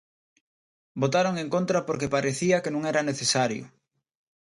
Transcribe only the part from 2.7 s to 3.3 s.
non era